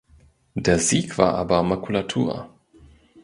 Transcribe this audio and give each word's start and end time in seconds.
Der 0.55 0.79
Sieg 0.79 1.19
war 1.19 1.35
aber 1.35 1.61
Makulatur. 1.61 2.49